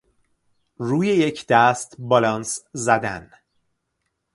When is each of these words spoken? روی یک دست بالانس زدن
روی 0.77 1.07
یک 1.07 1.45
دست 1.47 1.95
بالانس 1.99 2.59
زدن 2.73 3.31